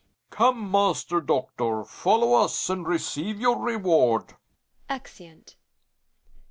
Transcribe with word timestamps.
Come, 0.31 0.71
Master 0.71 1.21
Doctor, 1.21 1.83
follow 1.83 2.33
us, 2.33 2.71
and 2.71 2.87
receive 2.87 3.39
your 3.39 3.59
reward. 3.61 4.33
[Exeunt. 4.89 5.57